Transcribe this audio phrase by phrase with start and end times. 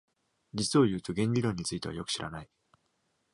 [0.55, 2.49] 実を言うと、弦理論についてはよく知らない。